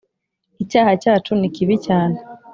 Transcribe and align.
icyaha 0.63 0.91
cyacu 1.03 1.31
nikibi 1.39 1.75
cyane 1.85 2.17